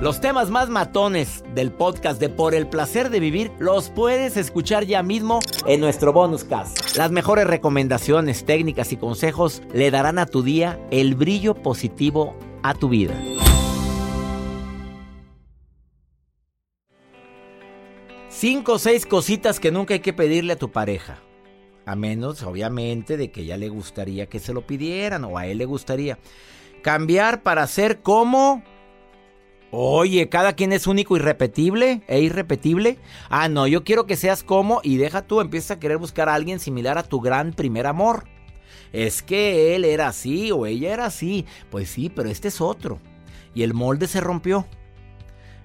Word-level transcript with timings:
Los 0.00 0.20
temas 0.20 0.50
más 0.50 0.68
matones 0.68 1.42
del 1.54 1.72
podcast 1.72 2.20
de 2.20 2.28
Por 2.28 2.54
el 2.54 2.68
Placer 2.68 3.08
de 3.08 3.18
Vivir 3.18 3.50
los 3.58 3.88
puedes 3.88 4.36
escuchar 4.36 4.84
ya 4.84 5.02
mismo 5.02 5.40
en 5.66 5.80
nuestro 5.80 6.12
bonus 6.12 6.44
cast. 6.44 6.96
Las 6.96 7.10
mejores 7.10 7.46
recomendaciones, 7.46 8.44
técnicas 8.44 8.92
y 8.92 8.98
consejos 8.98 9.62
le 9.72 9.90
darán 9.90 10.18
a 10.18 10.26
tu 10.26 10.42
día 10.42 10.78
el 10.90 11.14
brillo 11.14 11.54
positivo 11.54 12.36
a 12.62 12.74
tu 12.74 12.90
vida. 12.90 13.14
Cinco 18.28 18.74
o 18.74 18.78
seis 18.78 19.06
cositas 19.06 19.58
que 19.58 19.72
nunca 19.72 19.94
hay 19.94 20.00
que 20.00 20.12
pedirle 20.12 20.52
a 20.52 20.58
tu 20.58 20.70
pareja. 20.70 21.22
A 21.86 21.96
menos, 21.96 22.42
obviamente, 22.42 23.16
de 23.16 23.30
que 23.30 23.42
ella 23.42 23.56
le 23.56 23.70
gustaría 23.70 24.26
que 24.26 24.40
se 24.40 24.52
lo 24.52 24.66
pidieran 24.66 25.24
o 25.24 25.38
a 25.38 25.46
él 25.46 25.56
le 25.56 25.64
gustaría. 25.64 26.18
Cambiar 26.82 27.42
para 27.42 27.66
ser 27.66 28.02
como... 28.02 28.62
Oye, 29.70 30.28
cada 30.28 30.54
quien 30.54 30.72
es 30.72 30.86
único, 30.86 31.16
irrepetible 31.16 32.02
e 32.06 32.20
irrepetible. 32.20 32.98
Ah, 33.28 33.48
no, 33.48 33.66
yo 33.66 33.84
quiero 33.84 34.06
que 34.06 34.16
seas 34.16 34.42
como 34.42 34.80
y 34.82 34.96
deja 34.96 35.22
tú, 35.22 35.40
empieza 35.40 35.74
a 35.74 35.78
querer 35.80 35.98
buscar 35.98 36.28
a 36.28 36.34
alguien 36.34 36.60
similar 36.60 36.98
a 36.98 37.02
tu 37.02 37.20
gran 37.20 37.52
primer 37.52 37.86
amor. 37.86 38.24
Es 38.92 39.22
que 39.22 39.74
él 39.74 39.84
era 39.84 40.08
así 40.08 40.52
o 40.52 40.66
ella 40.66 40.92
era 40.92 41.06
así. 41.06 41.44
Pues 41.70 41.90
sí, 41.90 42.08
pero 42.08 42.28
este 42.30 42.48
es 42.48 42.60
otro. 42.60 43.00
Y 43.54 43.62
el 43.62 43.74
molde 43.74 44.06
se 44.06 44.20
rompió. 44.20 44.66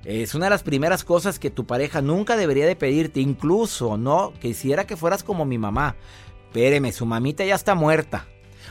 Es 0.03 0.33
una 0.33 0.47
de 0.47 0.49
las 0.49 0.63
primeras 0.63 1.03
cosas 1.03 1.38
que 1.38 1.52
tu 1.52 1.67
pareja 1.67 2.02
nunca 2.02 2.36
debería 2.36 2.65
de 2.65 2.75
pedirte, 2.75 3.19
incluso, 3.19 3.97
¿no? 3.97 4.33
Quisiera 4.41 4.88
que 4.88 4.97
fueras 4.97 5.23
como 5.23 5.45
mi 5.45 5.59
mamá. 5.59 5.95
Espéreme, 6.47 6.91
su 6.91 7.05
mamita 7.05 7.45
ya 7.45 7.53
está 7.53 7.75
muerta. 7.75 8.25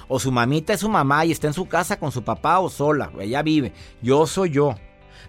O 0.09 0.19
su 0.19 0.33
mamita 0.33 0.73
es 0.73 0.81
su 0.81 0.89
mamá 0.89 1.25
y 1.25 1.31
está 1.31 1.47
en 1.47 1.55
su 1.55 1.67
casa 1.67 2.01
con 2.01 2.11
su 2.11 2.25
papá 2.25 2.59
o 2.59 2.69
sola. 2.69 3.13
Ella 3.21 3.43
vive. 3.43 3.73
Yo 4.03 4.27
soy 4.27 4.51
yo. 4.51 4.75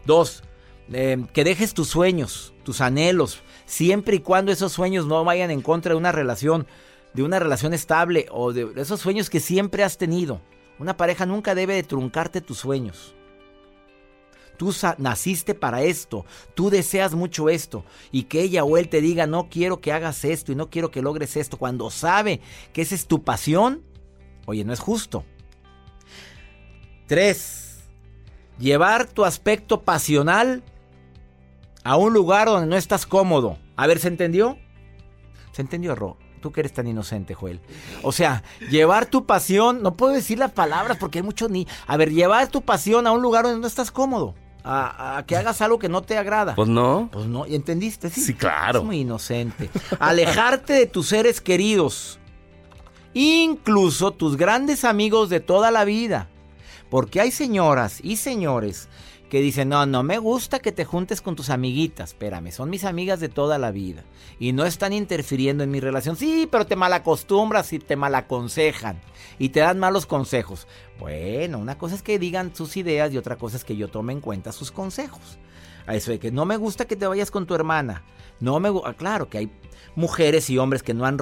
Dos, 0.06 0.44
eh, 0.92 1.26
que 1.34 1.44
dejes 1.44 1.74
tus 1.74 1.88
sueños, 1.88 2.54
tus 2.64 2.82
anhelos, 2.82 3.42
siempre 3.66 4.18
y 4.18 4.20
cuando 4.20 4.52
esos 4.52 4.72
sueños 4.72 5.06
no 5.06 5.24
vayan 5.24 5.52
en 5.52 5.62
contra 5.62 5.94
de 5.94 5.98
una 5.98 6.12
relación, 6.12 6.68
de 7.14 7.24
una 7.24 7.40
relación 7.40 7.74
estable 7.74 8.28
o 8.32 8.54
de 8.54 8.70
esos 8.76 9.00
sueños 9.00 9.30
que 9.30 9.40
siempre 9.40 9.84
has 9.84 9.98
tenido. 9.98 10.42
Una 10.80 10.98
pareja 10.98 11.26
nunca 11.26 11.56
debe 11.56 11.76
de 11.76 11.84
truncarte 11.84 12.42
tus 12.42 12.58
sueños. 12.58 13.16
Tú 14.58 14.72
naciste 15.00 15.56
para 15.56 15.82
esto, 15.82 16.24
tú 16.54 16.70
deseas 16.70 17.16
mucho 17.16 17.50
esto 17.50 17.84
y 18.12 18.24
que 18.24 18.42
ella 18.42 18.64
o 18.64 18.78
él 18.78 18.90
te 18.90 19.02
diga 19.02 19.26
no 19.26 19.50
quiero 19.50 19.82
que 19.82 19.92
hagas 19.92 20.24
esto 20.24 20.52
y 20.52 20.56
no 20.56 20.70
quiero 20.70 20.92
que 20.92 21.02
logres 21.02 21.36
esto 21.36 21.58
cuando 21.58 21.90
sabe 21.90 22.42
que 22.72 22.84
esa 22.84 22.94
es 22.94 23.08
tu 23.08 23.24
pasión, 23.24 23.82
oye, 24.46 24.64
no 24.64 24.72
es 24.72 24.80
justo. 24.80 25.26
Tres, 27.08 27.61
llevar 28.62 29.08
tu 29.08 29.26
aspecto 29.26 29.82
pasional 29.82 30.64
a 31.84 31.98
un 31.98 32.14
lugar 32.14 32.48
donde 32.48 32.68
no 32.68 32.78
estás 32.78 33.06
cómodo. 33.06 33.58
A 33.76 33.88
ver, 33.88 34.00
¿se 34.00 34.08
entendió? 34.08 34.58
¿Se 35.52 35.62
entendió, 35.62 35.96
Ro? 35.96 36.18
Tú 36.42 36.52
que 36.52 36.62
eres 36.62 36.74
tan 36.74 36.88
inocente, 36.88 37.34
Joel. 37.34 37.60
O 38.04 38.12
sea, 38.12 38.44
llevar 38.70 39.06
tu 39.06 39.26
pasión, 39.26 39.84
no 39.84 39.94
puedo 39.96 40.14
decir 40.14 40.40
las 40.40 40.52
palabras 40.52 40.98
porque 40.98 41.20
hay 41.20 41.24
mucho 41.24 41.50
ni... 41.50 41.68
A 41.86 41.98
ver, 41.98 42.12
llevar 42.12 42.48
tu 42.48 42.62
pasión 42.62 43.06
a 43.06 43.12
un 43.12 43.22
lugar 43.22 43.44
donde 43.44 43.60
no 43.60 43.68
estás 43.68 43.92
cómodo. 43.92 44.34
A, 44.64 45.24
que 45.26 45.36
hagas 45.36 45.62
algo 45.62 45.80
que 45.80 45.90
no 45.90 46.04
te 46.04 46.18
agrada. 46.18 46.54
Pues 46.56 46.70
no. 46.70 47.10
Pues 47.12 47.26
no, 47.26 47.48
¿y 47.48 47.56
entendiste? 47.56 48.10
Sí, 48.12 48.36
claro. 48.36 48.80
Es 48.80 48.86
muy 48.86 49.00
inocente. 49.00 49.70
Alejarte 50.00 50.74
de 50.74 50.86
tus 50.86 51.08
seres 51.08 51.42
queridos. 51.42 52.20
Incluso 53.14 54.12
tus 54.12 54.38
grandes 54.38 54.84
amigos 54.84 55.30
de 55.30 55.40
toda 55.40 55.72
la 55.72 55.84
vida. 55.84 56.30
Porque 56.92 57.22
hay 57.22 57.32
señoras 57.32 58.02
y 58.04 58.18
señores 58.18 58.90
que 59.30 59.40
dicen, 59.40 59.70
no, 59.70 59.86
no 59.86 60.04
me 60.04 60.18
gusta 60.18 60.60
que 60.60 60.74
te 60.74 60.84
juntes 60.84 61.22
con 61.22 61.38
tus 61.38 61.50
amiguitas, 61.50 62.10
espérame, 62.10 62.52
son 62.52 62.70
mis 62.70 62.84
amigas 62.84 63.22
de 63.22 63.30
toda 63.30 63.58
la 63.58 63.72
vida 63.72 64.04
y 64.40 64.52
no 64.52 64.66
están 64.66 64.92
interfiriendo 64.92 65.64
en 65.64 65.72
mi 65.72 65.80
relación. 65.80 66.18
Sí, 66.18 66.50
pero 66.52 66.68
te 66.68 66.76
malacostumbras 66.76 67.72
y 67.72 67.80
te 67.80 67.96
malaconsejan 67.96 69.00
y 69.40 69.50
te 69.50 69.62
dan 69.62 69.80
malos 69.80 70.06
consejos. 70.06 70.68
Bueno, 71.00 71.60
una 71.60 71.78
cosa 71.78 71.96
es 71.96 72.04
que 72.04 72.20
digan 72.20 72.54
sus 72.54 72.76
ideas 72.76 73.14
y 73.14 73.18
otra 73.18 73.38
cosa 73.38 73.56
es 73.56 73.64
que 73.64 73.78
yo 73.78 73.88
tome 73.88 74.12
en 74.12 74.20
cuenta 74.20 74.52
sus 74.52 74.70
consejos. 74.70 75.40
A 75.88 75.96
eso 75.96 76.12
de 76.12 76.20
que 76.20 76.30
no 76.30 76.46
me 76.46 76.58
gusta 76.58 76.86
que 76.86 76.98
te 76.98 77.08
vayas 77.08 77.32
con 77.32 77.48
tu 77.48 77.56
hermana. 77.56 78.04
No 78.42 78.60
me 78.60 78.68
ah, 78.84 78.94
claro 78.96 79.30
que 79.30 79.38
hay 79.38 79.52
mujeres 79.96 80.50
y 80.50 80.58
hombres 80.58 80.84
que 80.84 80.94
no 80.94 81.06
han 81.06 81.18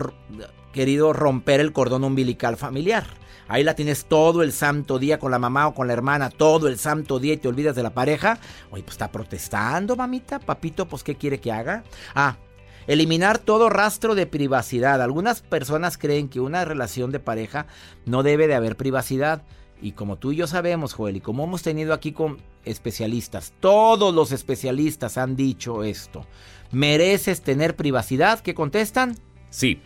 querido 0.74 1.13
romper 1.13 1.59
el 1.59 1.74
cordón 1.74 2.03
umbilical 2.03 2.57
familiar. 2.57 3.06
Ahí 3.50 3.64
la 3.64 3.74
tienes 3.74 4.06
todo 4.06 4.44
el 4.44 4.54
santo 4.54 5.00
día 5.00 5.18
con 5.18 5.32
la 5.32 5.40
mamá 5.40 5.68
o 5.68 5.74
con 5.74 5.88
la 5.88 5.94
hermana, 5.94 6.30
todo 6.30 6.68
el 6.68 6.78
santo 6.78 7.20
día 7.20 7.34
y 7.34 7.38
te 7.38 7.48
olvidas 7.48 7.76
de 7.76 7.82
la 7.82 7.90
pareja. 7.90 8.38
Oye, 8.70 8.84
pues 8.84 8.94
está 8.94 9.12
protestando, 9.12 9.96
mamita. 9.96 10.38
Papito, 10.38 10.88
pues 10.88 11.04
¿qué 11.04 11.16
quiere 11.16 11.40
que 11.40 11.52
haga? 11.52 11.84
Ah, 12.14 12.38
eliminar 12.86 13.40
todo 13.40 13.72
rastro 13.72 14.14
de 14.14 14.28
privacidad. 14.28 15.02
Algunas 15.02 15.42
personas 15.42 15.98
creen 15.98 16.30
que 16.30 16.40
una 16.40 16.64
relación 16.64 17.12
de 17.12 17.20
pareja 17.20 17.66
no 18.06 18.22
debe 18.22 18.48
de 18.48 18.54
haber 18.54 18.78
privacidad. 18.78 19.42
Y 19.81 19.94
como 19.94 20.18
tú 20.18 20.31
y 20.31 20.36
yo 20.36 20.46
sabemos, 20.46 20.94
Joel, 20.94 21.18
y 21.18 21.22
como 21.22 21.44
hemos 21.46 21.64
tenido 21.64 21.96
aquí 21.96 22.12
con 22.12 22.38
especialistas, 22.66 23.54
todos 23.60 24.14
los 24.14 24.31
especialistas 24.31 25.18
han 25.18 25.36
dicho 25.36 25.84
esto. 25.84 26.28
¿Mereces 26.72 27.42
tener 27.42 27.76
privacidad? 27.76 28.42
¿Qué 28.42 28.54
contestan? 28.54 29.16
Sí. 29.50 29.81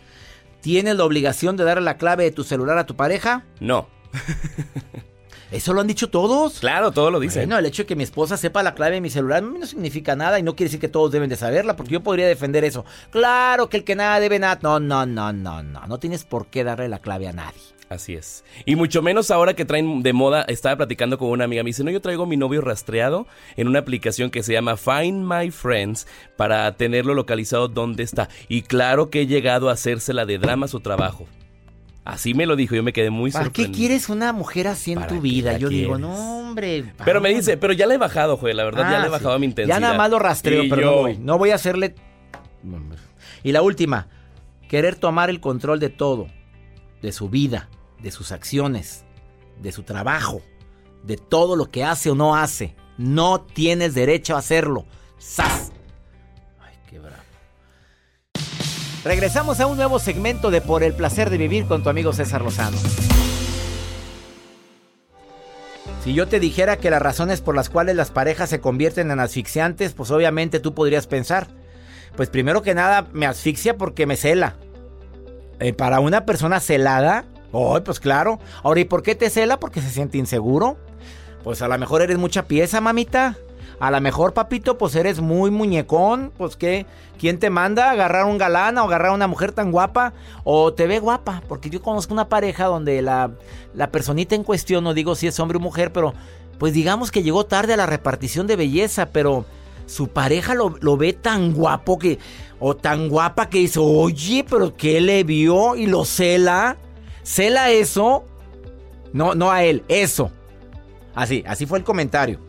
¿Tienes 0.63 0.96
la 0.96 1.03
obligación 1.03 1.57
de 1.57 1.66
darle 1.66 1.84
la 1.84 1.97
clave 1.97 2.24
de 2.24 2.31
tu 2.31 2.46
celular 2.46 2.78
a 2.78 2.85
tu 2.85 2.96
pareja? 2.96 3.44
No. 3.59 3.90
¿Eso 5.51 5.74
lo 5.74 5.81
han 5.81 5.88
dicho 5.88 6.09
todos? 6.09 6.62
Claro, 6.62 6.94
todo 6.94 7.12
lo 7.12 7.19
dicen. 7.19 7.41
Bueno, 7.50 7.59
el 7.59 7.66
hecho 7.66 7.84
de 7.84 7.88
que 7.88 7.97
mi 7.97 8.03
esposa 8.03 8.38
sepa 8.38 8.63
la 8.63 8.74
clave 8.74 8.96
de 8.96 9.01
mi 9.01 9.09
celular 9.09 9.44
no 9.44 9.66
significa 9.66 10.16
nada 10.16 10.40
y 10.40 10.44
no 10.44 10.56
quiere 10.56 10.69
decir 10.69 10.79
que 10.79 10.88
todos 10.88 11.12
deben 11.12 11.29
de 11.29 11.35
saberla, 11.35 11.75
porque 11.75 11.91
yo 11.91 12.01
podría 12.01 12.28
defender 12.28 12.63
eso. 12.63 12.85
Claro 13.09 13.68
que 13.68 13.75
el 13.75 13.84
que 13.84 13.97
nada 13.97 14.22
debe 14.22 14.40
nada. 14.40 14.57
No, 14.63 14.79
no, 14.79 15.06
no, 15.06 15.34
no, 15.34 15.62
no. 15.62 15.85
No 15.85 16.00
tienes 16.00 16.24
por 16.24 16.47
qué 16.47 16.63
darle 16.63 16.88
la 16.88 17.00
clave 17.00 17.28
a 17.28 17.34
nadie. 17.34 17.59
Así 17.89 18.16
es. 18.16 18.44
Y 18.66 18.75
mucho 18.75 19.01
menos 19.01 19.29
ahora 19.29 19.53
que 19.55 19.66
traen 19.66 20.01
de 20.03 20.13
moda, 20.13 20.44
estaba 20.44 20.77
platicando 20.77 21.17
con 21.17 21.29
una 21.29 21.44
amiga, 21.44 21.63
me 21.63 21.69
dice, 21.69 21.83
no, 21.83 21.91
yo 21.91 22.01
traigo 22.01 22.25
mi 22.25 22.38
novio 22.38 22.61
rastreado 22.61 23.27
en 23.55 23.67
una 23.67 23.79
aplicación 23.79 24.31
que 24.31 24.41
se 24.41 24.53
llama 24.53 24.77
Find 24.77 25.25
My 25.25 25.51
Friends 25.51 26.07
para 26.38 26.71
tenerlo 26.75 27.13
localizado 27.13 27.68
donde 27.68 28.03
está. 28.03 28.30
Y 28.47 28.63
claro 28.63 29.09
que 29.09 29.21
he 29.21 29.27
llegado 29.27 29.69
a 29.69 29.74
hacérsela 29.74 30.25
de 30.25 30.38
drama 30.38 30.68
su 30.68 30.80
trabajo. 30.80 31.27
Así 32.06 32.33
me 32.33 32.45
lo 32.45 32.57
dijo, 32.57 32.75
yo 32.75 32.83
me 32.83 32.91
quedé 32.91 33.09
muy 33.09 33.31
¿Para 33.31 33.50
qué 33.50 33.71
quieres 33.71 34.09
una 34.09 34.33
mujer 34.33 34.68
así 34.68 34.91
en 34.91 35.07
tu 35.07 35.21
vida? 35.21 35.57
Yo 35.57 35.69
digo, 35.69 35.97
no, 35.97 36.39
hombre. 36.39 36.83
Pero 37.06 37.21
me 37.21 37.33
dice, 37.33 37.56
pero 37.56 37.71
ya 37.71 37.88
le 37.88 37.95
he 37.95 37.97
bajado, 37.97 38.36
Joel, 38.36 38.57
la 38.57 38.65
verdad, 38.65 38.91
ya 38.91 38.97
le 39.00 39.06
he 39.06 39.07
ah, 39.07 39.12
bajado 39.12 39.39
mi 39.39 39.45
intensidad. 39.45 39.77
Ya 39.77 39.79
nada 39.79 39.97
más 39.97 40.09
lo 40.09 40.19
rastreo, 40.19 40.63
pero 40.69 40.81
no 40.81 40.97
voy. 40.97 41.18
No 41.18 41.38
voy 41.38 41.51
a 41.51 41.56
hacerle... 41.56 41.95
Y 43.41 43.51
la 43.51 43.62
última, 43.62 44.07
querer 44.68 44.95
tomar 44.95 45.29
el 45.29 45.39
control 45.39 45.79
de 45.79 45.89
todo, 45.89 46.27
de 47.03 47.11
su 47.11 47.29
vida, 47.29 47.69
de 48.01 48.09
sus 48.09 48.31
acciones, 48.31 49.03
de 49.61 49.71
su 49.71 49.83
trabajo, 49.83 50.41
de 51.03 51.17
todo 51.17 51.55
lo 51.55 51.69
que 51.69 51.83
hace 51.83 52.09
o 52.09 52.15
no 52.15 52.35
hace. 52.35 52.75
No 52.97 53.41
tienes 53.41 53.94
derecho 53.94 54.35
a 54.35 54.39
hacerlo. 54.39 54.85
¡Sas! 55.19 55.73
Ay, 56.61 56.73
qué 56.89 57.00
bravo. 57.00 57.21
Regresamos 59.03 59.59
a 59.59 59.67
un 59.67 59.75
nuevo 59.75 60.00
segmento 60.00 60.50
de 60.50 60.61
Por 60.61 60.81
el 60.81 60.94
placer 60.94 61.29
de 61.29 61.38
vivir 61.38 61.65
con 61.67 61.83
tu 61.83 61.89
amigo 61.89 62.13
César 62.13 62.41
Lozano. 62.41 62.77
Si 66.05 66.13
yo 66.13 66.27
te 66.27 66.39
dijera 66.39 66.77
que 66.77 66.89
las 66.89 67.01
razones 67.01 67.41
por 67.41 67.55
las 67.55 67.69
cuales 67.69 67.97
las 67.97 68.11
parejas 68.11 68.50
se 68.50 68.61
convierten 68.61 69.11
en 69.11 69.19
asfixiantes, 69.19 69.94
pues 69.94 70.09
obviamente 70.09 70.61
tú 70.61 70.73
podrías 70.73 71.07
pensar, 71.07 71.47
pues 72.15 72.29
primero 72.29 72.61
que 72.61 72.73
nada 72.73 73.07
me 73.11 73.25
asfixia 73.25 73.77
porque 73.77 74.05
me 74.05 74.15
cela. 74.15 74.55
Eh, 75.59 75.73
para 75.73 76.00
una 76.00 76.25
persona 76.25 76.59
celada, 76.59 77.25
oh, 77.51 77.79
pues 77.83 78.00
claro. 78.00 78.39
Ahora, 78.63 78.79
¿y 78.79 78.85
por 78.85 79.03
qué 79.03 79.15
te 79.15 79.29
cela? 79.29 79.59
Porque 79.59 79.81
se 79.81 79.89
siente 79.89 80.17
inseguro. 80.17 80.77
Pues 81.44 81.61
a 81.61 81.67
lo 81.67 81.77
mejor 81.77 82.01
eres 82.01 82.17
mucha 82.17 82.44
pieza, 82.44 82.81
mamita. 82.81 83.38
A 83.79 83.91
lo 83.91 84.00
mejor, 84.00 84.33
papito, 84.33 84.77
pues 84.77 84.95
eres 84.95 85.19
muy 85.19 85.51
muñecón. 85.51 86.31
Pues 86.38 86.55
qué, 86.55 86.85
¿quién 87.19 87.39
te 87.39 87.50
manda 87.50 87.89
a 87.89 87.91
agarrar 87.91 88.25
un 88.25 88.38
galán 88.38 88.77
o 88.77 88.83
agarrar 88.83 89.11
a 89.11 89.15
una 89.15 89.27
mujer 89.27 89.51
tan 89.51 89.71
guapa? 89.71 90.13
O 90.44 90.73
te 90.73 90.88
ve 90.88 91.00
guapa. 91.00 91.44
Porque 91.47 91.69
yo 91.69 91.81
conozco 91.81 92.13
una 92.13 92.29
pareja 92.29 92.65
donde 92.65 93.01
la, 93.01 93.31
la 93.73 93.91
personita 93.91 94.35
en 94.35 94.44
cuestión, 94.44 94.83
no 94.83 94.94
digo 94.94 95.15
si 95.15 95.27
es 95.27 95.39
hombre 95.39 95.57
o 95.57 95.61
mujer, 95.61 95.91
pero 95.91 96.13
pues 96.59 96.73
digamos 96.73 97.11
que 97.11 97.23
llegó 97.23 97.45
tarde 97.45 97.73
a 97.73 97.77
la 97.77 97.85
repartición 97.85 98.47
de 98.47 98.55
belleza, 98.55 99.07
pero 99.07 99.45
su 99.85 100.07
pareja 100.07 100.53
lo, 100.53 100.75
lo, 100.80 100.97
ve 100.97 101.13
tan 101.13 101.53
guapo 101.53 102.00
que, 102.00 102.19
o 102.59 102.75
tan 102.75 103.09
guapa 103.09 103.50
que 103.50 103.59
dice, 103.59 103.80
oye, 103.80 104.45
pero 104.50 104.75
¿qué 104.75 105.01
le 105.01 105.24
vio? 105.24 105.75
Y 105.75 105.85
lo 105.85 106.06
cela. 106.06 106.77
¿Cela 107.24 107.71
eso? 107.71 108.25
No, 109.12 109.35
no 109.35 109.51
a 109.51 109.63
él, 109.63 109.83
eso. 109.88 110.31
Así, 111.15 111.44
así 111.47 111.65
fue 111.65 111.77
el 111.77 111.83
comentario. 111.83 112.39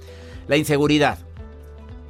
La 0.48 0.56
inseguridad. 0.56 1.18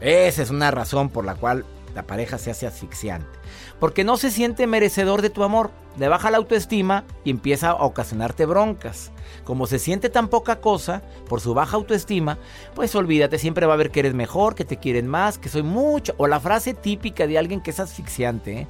Esa 0.00 0.42
es 0.42 0.50
una 0.50 0.70
razón 0.70 1.08
por 1.08 1.24
la 1.24 1.34
cual 1.34 1.64
la 1.94 2.02
pareja 2.02 2.38
se 2.38 2.50
hace 2.50 2.66
asfixiante. 2.66 3.38
Porque 3.78 4.04
no 4.04 4.16
se 4.16 4.30
siente 4.30 4.66
merecedor 4.66 5.22
de 5.22 5.30
tu 5.30 5.44
amor. 5.44 5.70
Le 5.96 6.08
baja 6.08 6.30
la 6.30 6.38
autoestima 6.38 7.04
y 7.22 7.30
empieza 7.30 7.70
a 7.70 7.84
ocasionarte 7.84 8.46
broncas. 8.46 9.12
Como 9.44 9.66
se 9.66 9.78
siente 9.78 10.08
tan 10.08 10.28
poca 10.28 10.60
cosa 10.60 11.02
por 11.28 11.40
su 11.40 11.54
baja 11.54 11.76
autoestima, 11.76 12.38
pues 12.74 12.94
olvídate, 12.94 13.38
siempre 13.38 13.66
va 13.66 13.74
a 13.74 13.78
ver 13.78 13.90
que 13.90 14.00
eres 14.00 14.14
mejor, 14.14 14.54
que 14.54 14.64
te 14.64 14.78
quieren 14.78 15.06
más, 15.06 15.38
que 15.38 15.48
soy 15.48 15.62
mucho. 15.62 16.14
O 16.16 16.26
la 16.26 16.40
frase 16.40 16.74
típica 16.74 17.26
de 17.26 17.38
alguien 17.38 17.60
que 17.60 17.70
es 17.70 17.80
asfixiante, 17.80 18.60
¿eh? 18.62 18.66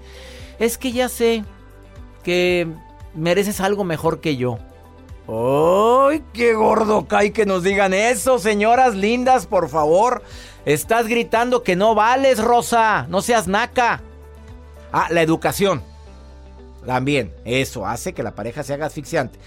es 0.59 0.77
que 0.77 0.93
ya 0.93 1.09
sé 1.09 1.45
que 2.23 2.69
mereces 3.15 3.61
algo 3.61 3.85
mejor 3.85 4.21
que 4.21 4.37
yo. 4.37 4.59
¡Ay, 5.27 6.23
qué 6.35 6.53
gordo 6.53 7.07
cae 7.07 7.33
que 7.33 7.47
nos 7.47 7.63
digan 7.63 7.95
eso, 7.95 8.39
señoras 8.39 8.95
lindas, 8.95 9.47
por 9.47 9.71
favor! 9.71 10.23
Estás 10.65 11.09
gritando 11.09 11.63
que 11.63 11.77
no 11.77 11.95
vales, 11.95 12.43
Rosa. 12.43 13.07
No 13.09 13.21
seas 13.21 13.47
naca. 13.47 14.01
Ah, 14.93 15.09
la 15.11 15.23
educación. 15.23 15.83
También, 16.87 17.33
eso 17.45 17.87
hace 17.87 18.13
que 18.13 18.23
la 18.23 18.35
pareja 18.35 18.63
se 18.63 18.75
haga 18.75 18.87
asfixiante. 18.87 19.39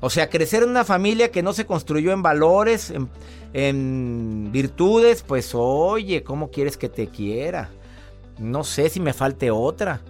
O 0.00 0.10
sea, 0.10 0.30
crecer 0.30 0.62
en 0.62 0.70
una 0.70 0.84
familia 0.84 1.30
que 1.30 1.42
no 1.42 1.52
se 1.52 1.66
construyó 1.66 2.12
en 2.12 2.22
valores, 2.22 2.90
en, 2.90 3.08
en, 3.52 4.50
virtudes, 4.52 5.22
pues 5.22 5.54
oye, 5.54 6.22
¿cómo 6.22 6.50
quieres 6.50 6.76
que 6.76 6.88
te 6.88 7.08
quiera? 7.08 7.70
No 8.38 8.62
sé 8.62 8.88
si 8.88 9.00
me 9.00 9.12
falte 9.12 9.50
otra. 9.50 10.00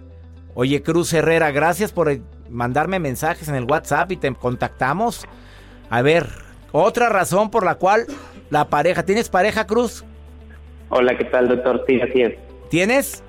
Oye, 0.53 0.83
Cruz 0.83 1.11
Herrera, 1.13 1.51
gracias 1.51 1.91
por 1.91 2.19
mandarme 2.49 2.99
mensajes 2.99 3.47
en 3.47 3.55
el 3.55 3.65
WhatsApp 3.65 4.11
y 4.11 4.17
te 4.17 4.33
contactamos. 4.35 5.25
A 5.89 6.01
ver, 6.01 6.29
otra 6.71 7.09
razón 7.09 7.49
por 7.49 7.65
la 7.65 7.75
cual 7.75 8.05
la 8.49 8.69
pareja. 8.69 9.03
¿Tienes 9.03 9.29
pareja, 9.29 9.65
Cruz? 9.65 10.03
Hola, 10.89 11.17
¿qué 11.17 11.25
tal, 11.25 11.47
doctor? 11.47 11.83
Sí, 11.87 12.01
así 12.01 12.21
es. 12.21 12.33
¿Tienes? 12.69 13.23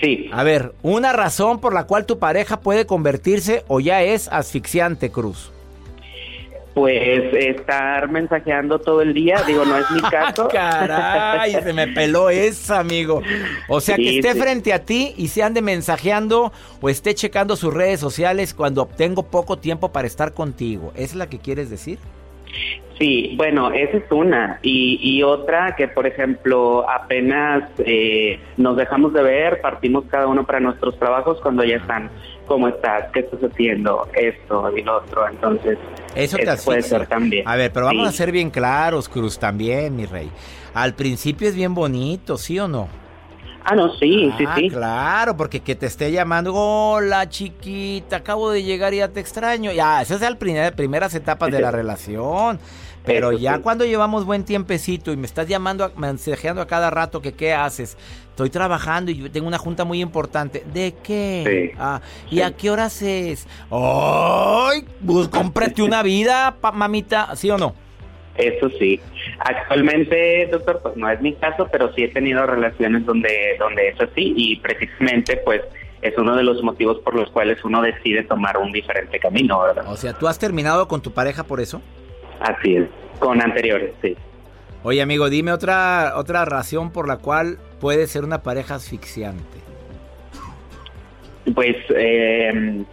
Sí. 0.00 0.28
A 0.32 0.42
ver, 0.42 0.72
una 0.82 1.12
razón 1.12 1.60
por 1.60 1.72
la 1.72 1.84
cual 1.84 2.04
tu 2.04 2.18
pareja 2.18 2.60
puede 2.60 2.86
convertirse 2.86 3.64
o 3.68 3.80
ya 3.80 4.02
es 4.02 4.28
asfixiante, 4.28 5.10
Cruz. 5.10 5.50
Pues 6.74 7.32
estar 7.32 8.10
mensajeando 8.10 8.80
todo 8.80 9.00
el 9.00 9.14
día, 9.14 9.40
digo, 9.46 9.64
no 9.64 9.78
es 9.78 9.88
mi 9.92 10.00
caso. 10.10 10.48
Caray, 10.48 11.52
se 11.52 11.72
me 11.72 11.86
peló 11.86 12.30
esa, 12.30 12.80
amigo. 12.80 13.22
O 13.68 13.80
sea, 13.80 13.94
que 13.94 14.16
esté 14.16 14.32
sí. 14.32 14.40
frente 14.40 14.72
a 14.72 14.80
ti 14.80 15.14
y 15.16 15.28
se 15.28 15.44
ande 15.44 15.62
mensajeando 15.62 16.52
o 16.80 16.88
esté 16.90 17.14
checando 17.14 17.54
sus 17.54 17.72
redes 17.72 18.00
sociales 18.00 18.52
cuando 18.52 18.86
tengo 18.86 19.22
poco 19.22 19.56
tiempo 19.58 19.92
para 19.92 20.08
estar 20.08 20.34
contigo. 20.34 20.92
¿Es 20.96 21.14
la 21.14 21.28
que 21.28 21.38
quieres 21.38 21.70
decir? 21.70 22.00
Sí, 22.98 23.34
bueno, 23.36 23.72
esa 23.72 23.96
es 23.96 24.04
una. 24.12 24.58
Y, 24.62 24.98
y 25.02 25.22
otra 25.24 25.74
que, 25.76 25.88
por 25.88 26.06
ejemplo, 26.06 26.88
apenas 26.88 27.68
eh, 27.78 28.38
nos 28.56 28.76
dejamos 28.76 29.12
de 29.12 29.22
ver, 29.22 29.60
partimos 29.60 30.04
cada 30.08 30.28
uno 30.28 30.44
para 30.46 30.60
nuestros 30.60 30.96
trabajos 30.98 31.40
cuando 31.42 31.64
ya 31.64 31.76
están. 31.76 32.08
¿Cómo 32.46 32.68
estás? 32.68 33.10
¿Qué 33.12 33.20
estás 33.20 33.40
haciendo? 33.42 34.06
Esto 34.14 34.70
y 34.76 34.82
lo 34.82 34.98
otro. 34.98 35.26
Entonces, 35.28 35.78
Eso 36.14 36.36
te 36.36 36.46
puede 36.64 36.82
ser 36.82 37.06
también. 37.06 37.48
A 37.48 37.56
ver, 37.56 37.72
pero 37.72 37.86
vamos 37.86 38.08
Sí. 38.08 38.14
a 38.14 38.16
ser 38.18 38.30
bien 38.32 38.50
claros, 38.50 39.08
Cruz, 39.08 39.38
también, 39.38 39.96
mi 39.96 40.04
rey. 40.06 40.30
Al 40.74 40.94
principio 40.94 41.48
es 41.48 41.54
bien 41.56 41.74
bonito, 41.74 42.36
¿sí 42.36 42.58
o 42.60 42.68
no? 42.68 42.88
Ah, 43.66 43.74
no, 43.74 43.92
sí, 43.96 44.30
sí, 44.36 44.44
Ah, 44.46 44.54
sí. 44.58 44.68
claro, 44.68 45.36
porque 45.36 45.60
que 45.60 45.74
te 45.74 45.86
esté 45.86 46.12
llamando, 46.12 46.52
hola 46.54 47.28
chiquita, 47.30 48.16
acabo 48.16 48.50
de 48.50 48.62
llegar 48.62 48.92
y 48.92 48.98
ya 48.98 49.08
te 49.08 49.20
extraño. 49.20 49.72
Ya, 49.72 50.02
esas 50.02 50.20
son 50.20 50.36
las 50.38 50.72
primeras 50.72 51.14
etapas 51.14 51.50
de 51.50 51.60
la 51.60 51.70
relación. 51.70 52.58
Pero 53.06 53.30
Eso 53.32 53.38
ya 53.38 53.56
sí. 53.56 53.60
cuando 53.62 53.84
llevamos 53.84 54.24
buen 54.24 54.44
tiempecito 54.44 55.12
y 55.12 55.16
me 55.18 55.26
estás 55.26 55.46
llamando, 55.46 55.92
mensajeando 55.96 56.62
a 56.62 56.66
cada 56.66 56.88
rato 56.90 57.20
que 57.20 57.32
qué 57.34 57.52
haces, 57.52 57.98
estoy 58.30 58.48
trabajando 58.48 59.10
y 59.10 59.16
yo 59.16 59.30
tengo 59.30 59.46
una 59.46 59.58
junta 59.58 59.84
muy 59.84 60.00
importante. 60.00 60.64
¿De 60.72 60.94
qué? 61.02 61.70
Sí. 61.72 61.76
Ah, 61.78 62.00
¿Y 62.30 62.36
Sí. 62.36 62.42
a 62.42 62.50
qué 62.56 62.70
horas 62.70 63.02
es? 63.02 63.46
¡Ay! 63.70 64.84
Pues 65.06 65.28
cómprate 65.28 65.82
una 65.82 66.02
vida, 66.02 66.56
mamita, 66.72 67.36
¿sí 67.36 67.50
o 67.50 67.58
no? 67.58 67.74
Eso 68.36 68.68
sí. 68.78 69.00
Actualmente, 69.38 70.48
doctor, 70.50 70.80
pues 70.82 70.96
no 70.96 71.08
es 71.08 71.20
mi 71.20 71.34
caso, 71.34 71.68
pero 71.70 71.92
sí 71.94 72.04
he 72.04 72.08
tenido 72.08 72.44
relaciones 72.46 73.06
donde, 73.06 73.56
donde 73.58 73.88
es 73.88 74.00
así 74.00 74.34
y 74.36 74.56
precisamente, 74.56 75.36
pues, 75.38 75.62
es 76.02 76.18
uno 76.18 76.36
de 76.36 76.42
los 76.42 76.62
motivos 76.62 76.98
por 76.98 77.14
los 77.14 77.30
cuales 77.30 77.64
uno 77.64 77.80
decide 77.80 78.24
tomar 78.24 78.58
un 78.58 78.72
diferente 78.72 79.18
camino, 79.18 79.62
¿verdad? 79.62 79.84
O 79.88 79.96
sea, 79.96 80.12
¿tú 80.12 80.28
has 80.28 80.38
terminado 80.38 80.86
con 80.86 81.00
tu 81.00 81.12
pareja 81.12 81.44
por 81.44 81.60
eso? 81.60 81.80
Así 82.40 82.76
es. 82.76 82.88
Con 83.18 83.40
anteriores, 83.40 83.92
sí. 84.02 84.16
Oye, 84.82 85.00
amigo, 85.00 85.30
dime 85.30 85.52
otra, 85.52 86.12
otra 86.16 86.44
razón 86.44 86.90
por 86.92 87.08
la 87.08 87.16
cual 87.16 87.58
puede 87.80 88.06
ser 88.06 88.24
una 88.24 88.42
pareja 88.42 88.74
asfixiante. 88.74 89.58
Pues, 91.54 91.76
eh, 91.94 92.84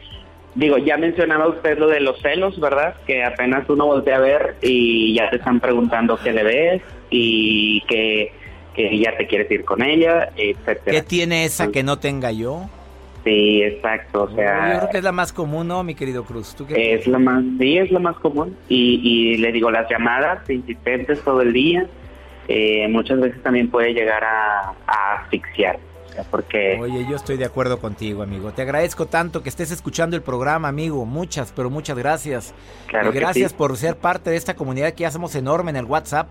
digo, 0.56 0.78
ya 0.78 0.98
mencionaba 0.98 1.48
usted 1.48 1.78
lo 1.78 1.88
de 1.88 2.00
los 2.00 2.20
celos, 2.22 2.60
¿verdad? 2.60 2.96
Que 3.06 3.24
apenas 3.24 3.70
uno 3.70 3.86
voltea 3.86 4.18
a 4.18 4.20
ver 4.20 4.56
y 4.62 5.16
ya 5.16 5.30
te 5.30 5.38
están 5.38 5.60
preguntando 5.60 6.18
qué 6.22 6.32
le 6.32 6.44
ves 6.44 6.82
y 7.10 7.82
que, 7.88 8.32
que 8.74 8.98
ya 9.00 9.16
te 9.18 9.28
quieres 9.28 9.50
ir 9.52 9.64
con 9.66 9.82
ella, 9.82 10.30
etcétera. 10.36 10.92
¿Qué 10.92 11.02
tiene 11.02 11.46
esa 11.46 11.72
que 11.72 11.84
no 11.84 12.00
tenga 12.00 12.32
yo? 12.32 12.70
Sí, 13.24 13.62
exacto. 13.62 14.24
O 14.24 14.30
Yo 14.30 14.36
sea, 14.36 14.78
creo 14.80 14.90
que 14.90 14.98
es 14.98 15.04
la 15.04 15.12
más 15.12 15.32
común, 15.32 15.68
¿no, 15.68 15.84
mi 15.84 15.94
querido 15.96 16.24
Cruz? 16.24 16.56
¿Tú 16.56 16.66
qué 16.66 16.96
es 16.96 17.06
la 17.08 17.20
más, 17.20 17.44
sí, 17.60 17.78
es 17.78 17.92
la 17.92 18.00
más 18.00 18.18
común. 18.18 18.58
Y, 18.68 19.00
y 19.04 19.38
le 19.38 19.52
digo, 19.52 19.70
las 19.70 19.90
llamadas 19.90 20.50
insistentes 20.50 21.22
todo 21.22 21.42
el 21.42 21.54
día, 21.54 21.86
eh, 22.48 22.88
muchas 22.90 23.20
veces 23.20 23.42
también 23.44 23.70
puede 23.70 23.94
llegar 23.94 24.24
a, 24.24 24.74
a 24.88 25.14
asfixiar. 25.22 25.78
Sea, 26.14 26.24
porque 26.30 26.78
Oye, 26.80 27.06
yo 27.10 27.16
estoy 27.16 27.38
de 27.38 27.46
acuerdo 27.46 27.80
contigo, 27.80 28.22
amigo. 28.24 28.52
Te 28.52 28.62
agradezco 28.64 29.06
tanto 29.06 29.42
que 29.44 29.50
estés 29.50 29.72
escuchando 29.72 30.16
el 30.16 30.22
programa, 30.22 30.68
amigo. 30.68 31.06
Muchas, 31.06 31.54
pero 31.56 31.70
muchas 31.70 31.98
gracias. 31.98 32.54
claro 32.88 33.10
y 33.10 33.14
que 33.14 33.20
gracias 33.20 33.52
sí. 33.52 33.58
por 33.58 33.78
ser 33.78 33.96
parte 33.98 34.30
de 34.30 34.36
esta 34.36 34.56
comunidad 34.56 34.94
que 34.94 35.04
ya 35.04 35.12
somos 35.12 35.36
enorme 35.36 35.72
en 35.72 35.78
el 35.78 35.86
WhatsApp. 35.86 36.28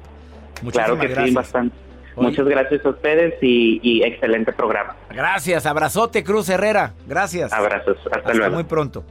Muchísimas 0.62 0.86
Claro 0.86 1.00
que 1.00 1.06
gracias. 1.08 1.28
sí, 1.28 1.34
bastante. 1.34 1.76
Oye. 2.16 2.28
Muchas 2.28 2.46
gracias 2.46 2.84
a 2.84 2.88
ustedes 2.90 3.34
y, 3.40 3.80
y 3.82 4.02
excelente 4.02 4.52
programa. 4.52 4.96
Gracias, 5.10 5.64
abrazote, 5.64 6.22
Cruz 6.24 6.48
Herrera. 6.50 6.92
Gracias. 7.06 7.52
Abrazos, 7.52 7.96
hasta, 8.04 8.18
Hasta 8.18 8.34
luego. 8.34 8.54
muy 8.56 8.64
pronto. 8.64 9.04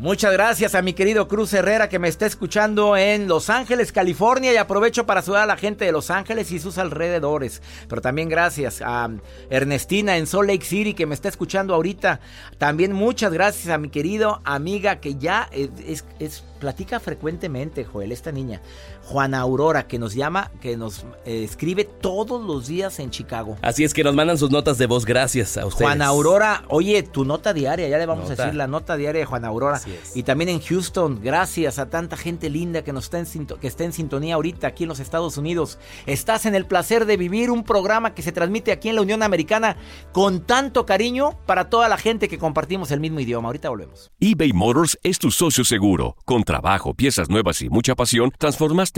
Muchas 0.00 0.32
gracias 0.32 0.76
a 0.76 0.82
mi 0.82 0.92
querido 0.92 1.26
Cruz 1.26 1.52
Herrera 1.52 1.88
que 1.88 1.98
me 1.98 2.06
está 2.06 2.24
escuchando 2.24 2.96
en 2.96 3.26
Los 3.26 3.50
Ángeles, 3.50 3.90
California 3.90 4.52
y 4.52 4.56
aprovecho 4.56 5.06
para 5.06 5.22
saludar 5.22 5.42
a 5.42 5.46
la 5.46 5.56
gente 5.56 5.84
de 5.86 5.90
Los 5.90 6.12
Ángeles 6.12 6.52
y 6.52 6.60
sus 6.60 6.78
alrededores. 6.78 7.60
Pero 7.88 8.00
también 8.00 8.28
gracias 8.28 8.80
a 8.80 9.10
Ernestina 9.50 10.16
en 10.16 10.28
Salt 10.28 10.48
Lake 10.50 10.64
City 10.64 10.94
que 10.94 11.06
me 11.06 11.16
está 11.16 11.28
escuchando 11.28 11.74
ahorita. 11.74 12.20
También 12.58 12.92
muchas 12.92 13.32
gracias 13.32 13.70
a 13.74 13.78
mi 13.78 13.88
querido 13.88 14.40
amiga 14.44 15.00
que 15.00 15.16
ya 15.16 15.48
es, 15.50 16.04
es- 16.20 16.44
platica 16.60 16.98
frecuentemente, 16.98 17.84
Joel, 17.84 18.10
esta 18.10 18.32
niña, 18.32 18.60
Juana 19.08 19.40
Aurora, 19.40 19.86
que 19.86 19.98
nos 19.98 20.14
llama, 20.14 20.50
que 20.60 20.76
nos 20.76 21.06
eh, 21.24 21.42
escribe 21.42 21.84
todos 21.84 22.44
los 22.44 22.66
días 22.66 22.98
en 22.98 23.10
Chicago. 23.10 23.56
Así 23.62 23.82
es 23.82 23.94
que 23.94 24.04
nos 24.04 24.14
mandan 24.14 24.36
sus 24.36 24.50
notas 24.50 24.76
de 24.76 24.84
voz 24.84 25.06
gracias 25.06 25.56
a 25.56 25.64
ustedes. 25.64 25.86
Juana 25.86 26.08
Aurora, 26.08 26.64
oye, 26.68 27.02
tu 27.02 27.24
nota 27.24 27.54
diaria, 27.54 27.88
ya 27.88 27.96
le 27.96 28.04
vamos 28.04 28.30
a 28.30 28.34
decir 28.36 28.54
la 28.54 28.66
nota 28.66 28.98
diaria 28.98 29.20
de 29.20 29.24
Juana 29.24 29.48
Aurora. 29.48 29.76
Así 29.76 29.92
es. 29.92 30.14
Y 30.14 30.24
también 30.24 30.50
en 30.50 30.60
Houston, 30.60 31.20
gracias 31.22 31.78
a 31.78 31.88
tanta 31.88 32.18
gente 32.18 32.50
linda 32.50 32.84
que 32.84 32.92
nos 32.92 33.04
está 33.04 33.18
en, 33.18 33.46
que 33.46 33.66
está 33.66 33.84
en 33.84 33.94
sintonía 33.94 34.34
ahorita 34.34 34.66
aquí 34.66 34.84
en 34.84 34.90
los 34.90 35.00
Estados 35.00 35.38
Unidos. 35.38 35.78
Estás 36.04 36.44
en 36.44 36.54
el 36.54 36.66
placer 36.66 37.06
de 37.06 37.16
vivir 37.16 37.50
un 37.50 37.64
programa 37.64 38.12
que 38.12 38.20
se 38.20 38.32
transmite 38.32 38.72
aquí 38.72 38.90
en 38.90 38.96
la 38.96 39.00
Unión 39.00 39.22
Americana 39.22 39.78
con 40.12 40.40
tanto 40.40 40.84
cariño 40.84 41.38
para 41.46 41.70
toda 41.70 41.88
la 41.88 41.96
gente 41.96 42.28
que 42.28 42.36
compartimos 42.36 42.90
el 42.90 43.00
mismo 43.00 43.20
idioma. 43.20 43.48
Ahorita 43.48 43.70
volvemos. 43.70 44.10
eBay 44.20 44.52
Motors 44.52 44.98
es 45.02 45.18
tu 45.18 45.30
socio 45.30 45.64
seguro. 45.64 46.14
Con 46.26 46.44
trabajo, 46.44 46.92
piezas 46.92 47.30
nuevas 47.30 47.62
y 47.62 47.70
mucha 47.70 47.94
pasión, 47.94 48.32
transformaste 48.36 48.97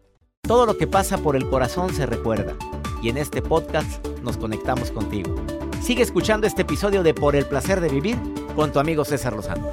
Todo 0.51 0.65
lo 0.65 0.77
que 0.77 0.85
pasa 0.85 1.17
por 1.17 1.37
el 1.37 1.49
corazón 1.49 1.93
se 1.93 2.05
recuerda. 2.05 2.57
Y 3.01 3.07
en 3.07 3.15
este 3.15 3.41
podcast 3.41 4.05
nos 4.21 4.35
conectamos 4.35 4.91
contigo. 4.91 5.33
Sigue 5.81 6.03
escuchando 6.03 6.45
este 6.45 6.63
episodio 6.63 7.03
de 7.03 7.13
Por 7.13 7.37
el 7.37 7.45
placer 7.45 7.79
de 7.79 7.87
vivir 7.87 8.17
con 8.53 8.73
tu 8.73 8.79
amigo 8.79 9.05
César 9.05 9.31
Lozano. 9.31 9.69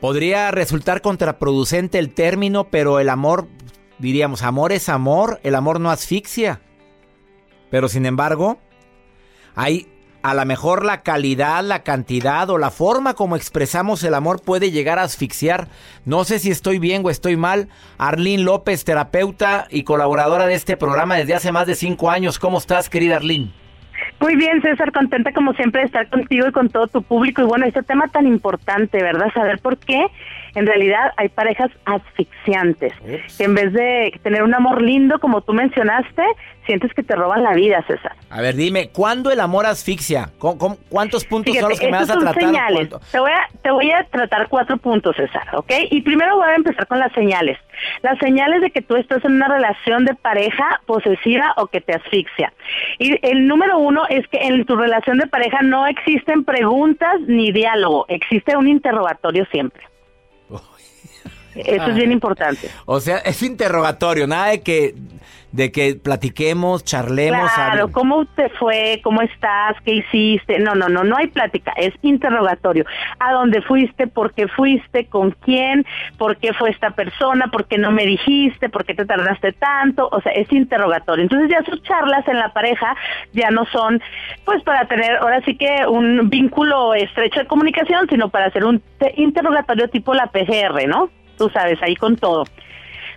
Podría 0.00 0.50
resultar 0.50 1.02
contraproducente 1.02 1.98
el 1.98 2.14
término, 2.14 2.70
pero 2.70 3.00
el 3.00 3.10
amor, 3.10 3.48
diríamos, 3.98 4.42
amor 4.42 4.72
es 4.72 4.88
amor, 4.88 5.38
el 5.42 5.56
amor 5.56 5.78
no 5.78 5.90
asfixia. 5.90 6.62
Pero 7.70 7.90
sin 7.90 8.06
embargo, 8.06 8.56
hay 9.54 9.92
a 10.26 10.34
lo 10.34 10.44
mejor 10.44 10.84
la 10.84 11.02
calidad, 11.02 11.62
la 11.62 11.84
cantidad 11.84 12.50
o 12.50 12.58
la 12.58 12.72
forma 12.72 13.14
como 13.14 13.36
expresamos 13.36 14.02
el 14.02 14.12
amor 14.12 14.42
puede 14.42 14.72
llegar 14.72 14.98
a 14.98 15.04
asfixiar. 15.04 15.68
No 16.04 16.24
sé 16.24 16.40
si 16.40 16.50
estoy 16.50 16.80
bien 16.80 17.02
o 17.04 17.10
estoy 17.10 17.36
mal. 17.36 17.68
Arlene 17.96 18.42
López, 18.42 18.84
terapeuta 18.84 19.68
y 19.70 19.84
colaboradora 19.84 20.48
de 20.48 20.54
este 20.54 20.76
programa 20.76 21.14
desde 21.14 21.36
hace 21.36 21.52
más 21.52 21.68
de 21.68 21.76
cinco 21.76 22.10
años. 22.10 22.40
¿Cómo 22.40 22.58
estás, 22.58 22.90
querida 22.90 23.16
Arlene? 23.16 23.52
Muy 24.18 24.34
bien, 24.34 24.60
César, 24.62 24.90
contenta 24.90 25.32
como 25.32 25.52
siempre 25.52 25.82
de 25.82 25.86
estar 25.86 26.08
contigo 26.08 26.48
y 26.48 26.52
con 26.52 26.70
todo 26.70 26.88
tu 26.88 27.02
público. 27.02 27.42
Y 27.42 27.44
bueno, 27.44 27.64
este 27.64 27.84
tema 27.84 28.08
tan 28.08 28.26
importante, 28.26 29.00
¿verdad? 29.00 29.32
Saber 29.32 29.60
por 29.60 29.78
qué 29.78 30.06
en 30.56 30.66
realidad 30.66 31.12
hay 31.18 31.28
parejas 31.28 31.70
asfixiantes, 31.84 32.92
que 33.36 33.44
en 33.44 33.54
vez 33.54 33.72
de 33.74 34.18
tener 34.22 34.42
un 34.42 34.54
amor 34.54 34.80
lindo, 34.80 35.20
como 35.20 35.42
tú 35.42 35.52
mencionaste, 35.52 36.22
sientes 36.64 36.92
que 36.94 37.02
te 37.02 37.14
roban 37.14 37.42
la 37.42 37.52
vida, 37.52 37.84
César. 37.86 38.16
A 38.30 38.40
ver, 38.40 38.56
dime, 38.56 38.88
¿cuándo 38.88 39.30
el 39.30 39.40
amor 39.40 39.66
asfixia? 39.66 40.30
cuántos 40.88 41.24
puntos 41.26 41.54
son 41.54 41.68
los 41.68 41.78
que 41.78 41.86
me 41.86 41.98
vas 41.98 42.10
a 42.10 42.18
tratar? 42.18 42.42
Señales. 42.42 42.88
Te 43.12 43.18
voy 43.18 43.30
a, 43.30 43.48
te 43.62 43.70
voy 43.70 43.90
a 43.90 44.04
tratar 44.04 44.48
cuatro 44.48 44.78
puntos, 44.78 45.14
César, 45.16 45.46
¿ok? 45.54 45.70
Y 45.90 46.00
primero 46.00 46.36
voy 46.36 46.48
a 46.48 46.54
empezar 46.54 46.86
con 46.86 46.98
las 46.98 47.12
señales. 47.12 47.58
Las 48.02 48.18
señales 48.18 48.62
de 48.62 48.70
que 48.70 48.80
tú 48.80 48.96
estás 48.96 49.22
en 49.26 49.32
una 49.32 49.48
relación 49.48 50.06
de 50.06 50.14
pareja 50.14 50.80
posesiva 50.86 51.52
o 51.58 51.66
que 51.66 51.82
te 51.82 51.94
asfixia. 51.94 52.50
Y 52.98 53.18
el 53.26 53.46
número 53.46 53.78
uno 53.78 54.04
es 54.08 54.26
que 54.28 54.38
en 54.38 54.64
tu 54.64 54.74
relación 54.74 55.18
de 55.18 55.26
pareja 55.26 55.60
no 55.62 55.86
existen 55.86 56.44
preguntas 56.44 57.20
ni 57.26 57.52
diálogo, 57.52 58.06
existe 58.08 58.56
un 58.56 58.68
interrogatorio 58.68 59.44
siempre. 59.52 59.84
Eso 61.56 61.86
es 61.86 61.94
bien 61.94 62.12
importante. 62.12 62.68
O 62.84 63.00
sea, 63.00 63.18
es 63.18 63.42
interrogatorio, 63.42 64.26
nada 64.26 64.48
de 64.48 64.62
que 64.62 64.94
de 65.56 65.72
que 65.72 65.94
platiquemos, 65.94 66.84
charlemos. 66.84 67.50
Claro, 67.54 67.90
¿cómo 67.90 68.26
te 68.26 68.50
fue? 68.50 69.00
¿Cómo 69.02 69.22
estás? 69.22 69.76
¿Qué 69.84 69.94
hiciste? 69.94 70.58
No, 70.58 70.74
no, 70.74 70.88
no, 70.88 71.02
no 71.02 71.16
hay 71.16 71.28
plática, 71.28 71.72
es 71.76 71.94
interrogatorio. 72.02 72.84
¿A 73.18 73.32
dónde 73.32 73.62
fuiste? 73.62 74.06
¿Por 74.06 74.34
qué 74.34 74.48
fuiste? 74.48 75.06
¿Con 75.06 75.30
quién? 75.30 75.86
¿Por 76.18 76.36
qué 76.36 76.52
fue 76.52 76.70
esta 76.70 76.90
persona? 76.90 77.48
¿Por 77.50 77.66
qué 77.66 77.78
no 77.78 77.90
me 77.90 78.04
dijiste? 78.04 78.68
¿Por 78.68 78.84
qué 78.84 78.94
te 78.94 79.06
tardaste 79.06 79.52
tanto? 79.52 80.08
O 80.12 80.20
sea, 80.20 80.32
es 80.32 80.52
interrogatorio. 80.52 81.22
Entonces 81.22 81.48
ya 81.50 81.64
sus 81.64 81.82
charlas 81.82 82.28
en 82.28 82.38
la 82.38 82.52
pareja 82.52 82.94
ya 83.32 83.50
no 83.50 83.64
son 83.66 84.02
pues 84.44 84.62
para 84.62 84.86
tener 84.86 85.16
ahora 85.16 85.40
sí 85.44 85.56
que 85.56 85.86
un 85.88 86.28
vínculo 86.28 86.94
estrecho 86.94 87.40
de 87.40 87.46
comunicación, 87.46 88.06
sino 88.10 88.28
para 88.28 88.46
hacer 88.46 88.64
un 88.64 88.82
interrogatorio 89.16 89.88
tipo 89.88 90.12
la 90.12 90.26
PGR, 90.26 90.86
¿no? 90.86 91.08
Tú 91.36 91.48
sabes, 91.50 91.82
ahí 91.82 91.96
con 91.96 92.16
todo. 92.16 92.44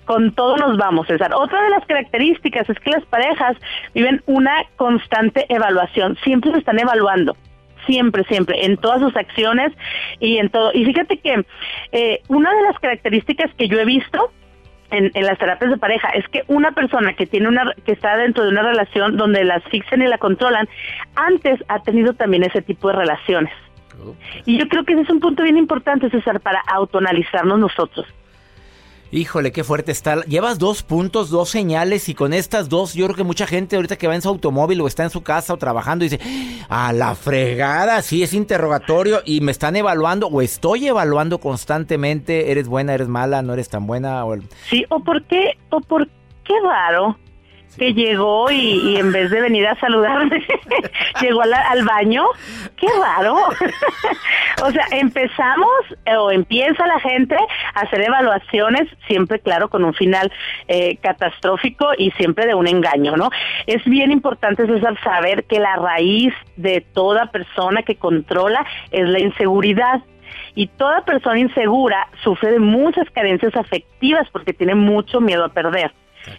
Con 0.06 0.34
todo 0.34 0.58
nos 0.58 0.78
vamos, 0.78 1.08
César. 1.08 1.32
Otra 1.36 1.62
de 1.62 1.70
las 1.70 1.86
características 1.86 2.70
es 2.70 2.80
que 2.80 2.90
las 2.90 3.06
parejas 3.06 3.56
viven 3.94 4.24
una 4.26 4.64
constante 4.76 5.46
evaluación, 5.50 6.18
siempre 6.24 6.52
se 6.52 6.60
están 6.60 6.80
evaluando 6.80 7.36
siempre, 7.86 8.24
siempre, 8.26 8.66
en 8.66 8.78
todas 8.78 9.00
sus 9.00 9.16
acciones 9.16 9.72
y 10.20 10.38
en 10.38 10.50
todo. 10.50 10.72
Y 10.74 10.86
fíjate 10.86 11.18
que 11.18 11.44
eh, 11.92 12.22
una 12.28 12.54
de 12.54 12.62
las 12.64 12.78
características 12.80 13.52
que 13.56 13.68
yo 13.68 13.80
he 13.80 13.86
visto 13.86 14.32
en, 14.92 15.12
en, 15.14 15.26
las 15.26 15.38
terapias 15.38 15.72
de 15.72 15.78
pareja 15.78 16.10
es 16.10 16.28
que 16.30 16.44
una 16.48 16.72
persona 16.72 17.14
que 17.14 17.26
tiene 17.26 17.48
una 17.48 17.74
que 17.86 17.92
está 17.92 18.18
dentro 18.18 18.44
de 18.44 18.50
una 18.50 18.64
relación 18.64 19.18
donde 19.18 19.44
la 19.44 19.56
asfixian 19.56 20.02
y 20.02 20.08
la 20.08 20.18
controlan 20.18 20.68
antes 21.16 21.64
ha 21.68 21.82
tenido 21.82 22.14
también 22.14 22.44
ese 22.44 22.62
tipo 22.62 22.90
de 22.90 22.96
relaciones. 22.96 23.54
Y 24.46 24.58
yo 24.58 24.68
creo 24.68 24.84
que 24.84 24.94
ese 24.94 25.04
es 25.04 25.10
un 25.10 25.20
punto 25.20 25.44
bien 25.44 25.58
importante, 25.58 26.10
César, 26.10 26.40
para 26.40 26.62
autonalizarnos 26.68 27.60
nosotros. 27.60 28.06
Híjole, 29.12 29.52
qué 29.52 29.64
fuerte 29.64 29.92
está. 29.92 30.22
Llevas 30.26 30.60
dos 30.60 30.84
puntos, 30.84 31.32
dos 31.32 31.50
señales 31.50 32.10
y 32.10 32.14
con 32.14 32.32
estas 32.32 32.70
dos 32.70 32.94
yo 32.94 33.06
creo 33.06 33.16
que 33.16 33.24
mucha 33.24 33.48
gente 33.48 33.76
ahorita 33.76 33.96
que 33.96 34.08
va 34.08 34.14
en 34.14 34.22
su 34.22 34.30
automóvil 34.30 34.82
o 34.82 34.88
está 34.88 35.04
en 35.04 35.10
su 35.10 35.24
casa 35.24 35.52
o 35.52 35.58
trabajando 35.58 36.04
dice, 36.04 36.20
a 36.70 36.94
la 36.94 37.16
fregada, 37.16 38.04
sí 38.04 38.22
es 38.22 38.34
interrogatorio 38.34 39.22
y 39.26 39.42
me 39.42 39.52
están 39.52 39.76
evaluando 39.76 40.28
o 40.28 40.44
estoy 40.44 40.88
evaluando 40.88 41.40
constantemente, 41.40 42.52
eres 42.52 42.68
buena, 42.68 42.94
eres 42.94 43.08
mala, 43.08 43.42
no 43.42 43.54
eres 43.54 43.70
tan 43.70 43.88
buena. 43.88 44.24
O... 44.26 44.38
Sí, 44.70 44.86
o 44.90 45.00
por 45.04 45.24
qué, 45.24 45.58
o 45.72 45.82
por 45.82 46.08
qué 46.44 46.54
raro 46.64 47.18
que 47.78 47.94
llegó 47.94 48.50
y, 48.52 48.98
en 48.98 49.12
vez 49.12 49.30
de 49.32 49.42
venir 49.42 49.68
a 49.68 49.80
saludarme, 49.80 50.46
llegó 51.22 51.42
al, 51.42 51.86
baño. 51.86 52.26
Qué 52.76 52.88
raro. 53.02 53.36
o 54.64 54.72
sea, 54.72 54.86
empezamos 54.92 55.70
eh, 56.06 56.16
o 56.16 56.32
empieza 56.32 56.86
la 56.86 57.00
gente 57.00 57.38
a 57.74 57.82
hacer 57.82 58.02
evaluaciones, 58.02 58.88
siempre, 59.08 59.40
claro, 59.40 59.70
con 59.70 59.84
un 59.84 59.94
final 59.94 60.32
eh, 60.68 60.98
catastrófico 60.98 61.90
y 61.98 62.12
siempre 62.12 62.46
de 62.46 62.56
un 62.56 62.68
engaño, 62.68 63.16
¿no? 63.16 63.30
Es 63.68 63.84
bien 63.86 64.12
importante, 64.12 64.66
saber 65.04 65.46
que 65.46 65.60
la 65.60 65.76
raíz 65.76 66.34
de 66.56 66.82
toda 66.82 67.28
persona 67.28 67.84
que 67.84 67.96
controla 67.96 68.66
es 68.92 69.08
la 69.08 69.20
inseguridad. 69.20 70.02
Y 70.56 70.68
toda 70.68 71.06
persona 71.06 71.40
insegura 71.40 72.08
sufre 72.24 72.52
de 72.52 72.60
muchas 72.60 73.10
carencias 73.12 73.56
afectivas 73.56 74.28
porque 74.32 74.54
tiene 74.54 74.76
mucho 74.76 75.22
miedo 75.22 75.46
a 75.46 75.50
perder. 75.50 75.92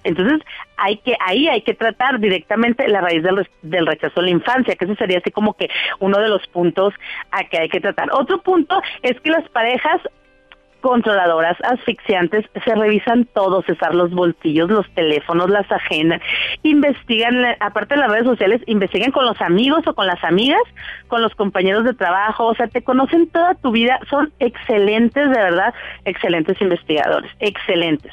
Entonces, 0.05 0.41
hay 0.77 0.99
que 0.99 1.17
ahí 1.21 1.49
hay 1.49 1.63
que 1.63 1.75
tratar 1.75 2.21
directamente 2.21 2.89
la 2.89 3.01
raíz 3.01 3.23
del, 3.23 3.47
del 3.63 3.87
rechazo 3.87 4.21
a 4.21 4.23
la 4.23 4.31
infancia, 4.31 4.77
que 4.77 4.85
ese 4.85 4.97
sería 4.97 5.19
así 5.19 5.31
como 5.31 5.55
que 5.55 5.69
uno 5.99 6.19
de 6.19 6.29
los 6.29 6.47
puntos 6.49 6.95
a 7.31 7.45
que 7.45 7.59
hay 7.59 7.69
que 7.69 7.81
tratar. 7.81 8.09
Otro 8.13 8.43
punto 8.43 8.81
es 9.03 9.21
que 9.21 9.31
las 9.31 9.49
parejas 9.51 10.01
controladoras 10.81 11.57
asfixiantes 11.63 12.47
se 12.65 12.75
revisan 12.75 13.27
todos, 13.27 13.65
César, 13.67 13.95
los 13.95 14.11
bolsillos, 14.11 14.71
los 14.71 14.89
teléfonos, 14.95 15.51
las 15.51 15.71
agendas, 15.71 16.21
investigan, 16.63 17.57
aparte 17.61 17.95
de 17.95 18.01
las 18.01 18.11
redes 18.11 18.27
sociales, 18.27 18.63
investigan 18.67 19.13
con 19.13 19.27
los 19.27 19.41
amigos 19.41 19.87
o 19.87 19.95
con 19.95 20.07
las 20.07 20.23
amigas, 20.25 20.63
con 21.09 21.23
los 21.23 21.35
compañeros 21.35 21.85
de 21.85 21.95
trabajo, 21.95 22.47
o 22.47 22.55
sea, 22.55 22.67
te 22.69 22.83
conocen 22.83 23.29
toda 23.29 23.55
tu 23.55 23.71
vida, 23.71 24.01
son 24.09 24.33
excelentes, 24.39 25.31
de 25.31 25.39
verdad, 25.39 25.75
excelentes 26.05 26.61
investigadores, 26.61 27.31
excelentes. 27.41 28.13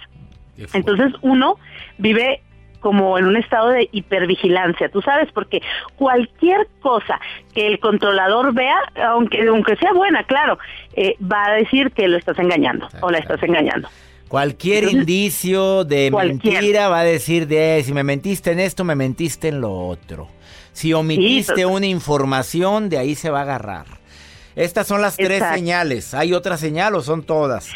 Entonces 0.73 1.13
uno 1.21 1.57
vive 1.97 2.41
como 2.79 3.17
en 3.17 3.25
un 3.25 3.37
estado 3.37 3.69
de 3.69 3.89
hipervigilancia, 3.91 4.89
tú 4.89 5.01
sabes, 5.01 5.29
porque 5.33 5.61
cualquier 5.95 6.67
cosa 6.79 7.19
que 7.53 7.67
el 7.67 7.79
controlador 7.79 8.53
vea, 8.53 8.77
aunque 9.07 9.47
aunque 9.47 9.75
sea 9.77 9.93
buena, 9.93 10.23
claro, 10.23 10.57
eh, 10.93 11.15
va 11.19 11.47
a 11.47 11.53
decir 11.53 11.91
que 11.91 12.07
lo 12.07 12.17
estás 12.17 12.37
engañando 12.39 12.87
o 13.01 13.09
la 13.09 13.17
estás 13.17 13.41
engañando. 13.43 13.89
Cualquier 14.27 14.85
indicio 14.85 15.85
de 15.85 16.11
mentira 16.11 16.89
va 16.89 16.99
a 16.99 17.03
decir 17.03 17.47
de 17.47 17.81
si 17.85 17.93
me 17.93 18.03
mentiste 18.03 18.51
en 18.51 18.59
esto, 18.59 18.83
me 18.83 18.95
mentiste 18.95 19.47
en 19.47 19.61
lo 19.61 19.73
otro. 19.73 20.27
Si 20.73 20.93
omitiste 20.93 21.65
una 21.65 21.87
información, 21.87 22.89
de 22.89 22.99
ahí 22.99 23.15
se 23.15 23.29
va 23.29 23.39
a 23.39 23.43
agarrar. 23.43 23.85
Estas 24.55 24.87
son 24.87 25.01
las 25.01 25.15
tres 25.15 25.43
señales. 25.53 26.13
¿Hay 26.13 26.33
otra 26.33 26.57
señal 26.57 26.95
o 26.95 27.01
son 27.01 27.23
todas? 27.23 27.71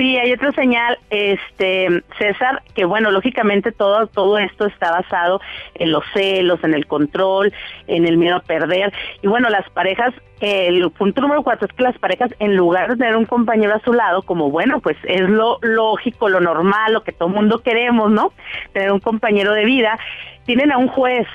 Sí, 0.00 0.16
hay 0.16 0.32
otra 0.32 0.50
señal, 0.52 0.98
este 1.10 2.02
César, 2.16 2.62
que 2.74 2.86
bueno, 2.86 3.10
lógicamente 3.10 3.70
todo 3.70 4.06
todo 4.06 4.38
esto 4.38 4.64
está 4.64 4.92
basado 4.92 5.42
en 5.74 5.92
los 5.92 6.02
celos, 6.14 6.58
en 6.64 6.72
el 6.72 6.86
control, 6.86 7.52
en 7.86 8.06
el 8.06 8.16
miedo 8.16 8.36
a 8.36 8.40
perder. 8.40 8.94
Y 9.20 9.26
bueno, 9.26 9.50
las 9.50 9.68
parejas, 9.68 10.14
el 10.40 10.90
punto 10.92 11.20
número 11.20 11.42
cuatro 11.42 11.66
es 11.66 11.74
que 11.74 11.82
las 11.82 11.98
parejas, 11.98 12.34
en 12.38 12.56
lugar 12.56 12.88
de 12.88 12.96
tener 12.96 13.14
un 13.14 13.26
compañero 13.26 13.74
a 13.74 13.80
su 13.80 13.92
lado, 13.92 14.22
como 14.22 14.50
bueno, 14.50 14.80
pues 14.80 14.96
es 15.04 15.28
lo 15.28 15.58
lógico, 15.60 16.30
lo 16.30 16.40
normal, 16.40 16.94
lo 16.94 17.04
que 17.04 17.12
todo 17.12 17.28
mundo 17.28 17.58
queremos, 17.58 18.10
¿no? 18.10 18.32
Tener 18.72 18.92
un 18.92 19.00
compañero 19.00 19.52
de 19.52 19.66
vida, 19.66 19.98
tienen 20.46 20.72
a 20.72 20.78
un 20.78 20.88
juez, 20.88 21.26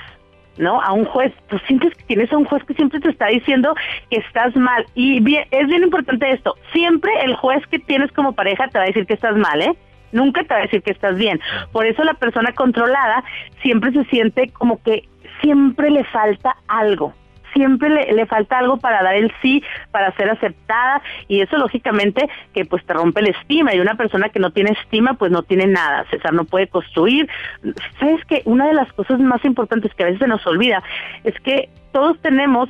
¿no? 0.58 0.80
A 0.80 0.92
un 0.92 1.04
juez, 1.04 1.32
tú 1.48 1.58
sientes 1.66 1.94
que 1.94 2.04
tienes 2.04 2.32
a 2.32 2.38
un 2.38 2.44
juez 2.44 2.64
que 2.64 2.74
siempre 2.74 3.00
te 3.00 3.10
está 3.10 3.26
diciendo 3.26 3.74
que 4.10 4.18
estás 4.18 4.54
mal. 4.56 4.86
Y 4.94 5.20
bien, 5.20 5.44
es 5.50 5.66
bien 5.66 5.82
importante 5.82 6.30
esto, 6.30 6.54
siempre 6.72 7.10
el 7.22 7.34
juez 7.36 7.64
que 7.66 7.78
tienes 7.78 8.12
como 8.12 8.32
pareja 8.32 8.68
te 8.68 8.78
va 8.78 8.84
a 8.84 8.88
decir 8.88 9.06
que 9.06 9.14
estás 9.14 9.36
mal, 9.36 9.62
¿eh? 9.62 9.76
Nunca 10.12 10.42
te 10.42 10.54
va 10.54 10.60
a 10.60 10.62
decir 10.62 10.82
que 10.82 10.92
estás 10.92 11.16
bien. 11.16 11.40
Por 11.72 11.84
eso 11.86 12.04
la 12.04 12.14
persona 12.14 12.52
controlada 12.52 13.24
siempre 13.62 13.92
se 13.92 14.04
siente 14.04 14.50
como 14.50 14.82
que 14.82 15.08
siempre 15.40 15.90
le 15.90 16.04
falta 16.04 16.56
algo 16.68 17.12
siempre 17.52 17.88
le, 17.88 18.12
le, 18.12 18.26
falta 18.26 18.58
algo 18.58 18.78
para 18.78 19.02
dar 19.02 19.14
el 19.14 19.32
sí, 19.42 19.62
para 19.90 20.14
ser 20.16 20.30
aceptada 20.30 21.02
y 21.28 21.40
eso 21.40 21.56
lógicamente 21.56 22.28
que 22.54 22.64
pues 22.64 22.84
te 22.84 22.92
rompe 22.92 23.22
la 23.22 23.30
estima 23.30 23.74
y 23.74 23.80
una 23.80 23.94
persona 23.94 24.28
que 24.28 24.38
no 24.38 24.50
tiene 24.50 24.70
estima 24.70 25.14
pues 25.14 25.30
no 25.30 25.42
tiene 25.42 25.66
nada, 25.66 26.04
César 26.10 26.32
no 26.32 26.44
puede 26.44 26.68
construir. 26.68 27.28
Sabes 27.98 28.24
que 28.26 28.42
una 28.44 28.66
de 28.66 28.74
las 28.74 28.92
cosas 28.92 29.20
más 29.20 29.44
importantes 29.44 29.94
que 29.94 30.02
a 30.02 30.06
veces 30.06 30.20
se 30.20 30.28
nos 30.28 30.46
olvida 30.46 30.82
es 31.24 31.34
que 31.40 31.68
todos 31.92 32.20
tenemos 32.20 32.68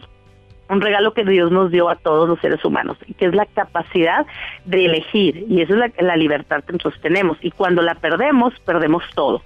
un 0.68 0.80
regalo 0.80 1.14
que 1.14 1.24
Dios 1.24 1.50
nos 1.52 1.70
dio 1.70 1.88
a 1.88 1.96
todos 1.96 2.28
los 2.28 2.40
seres 2.40 2.64
humanos, 2.64 2.98
que 3.18 3.26
es 3.26 3.34
la 3.34 3.46
capacidad 3.46 4.26
de 4.64 4.86
elegir, 4.86 5.44
y 5.48 5.62
esa 5.62 5.74
es 5.74 5.78
la, 5.78 5.90
la 6.00 6.16
libertad 6.16 6.64
que 6.64 6.72
nosotros 6.72 7.00
tenemos, 7.00 7.38
y 7.40 7.50
cuando 7.52 7.82
la 7.82 7.94
perdemos, 7.94 8.52
perdemos 8.60 9.04
todo. 9.14 9.42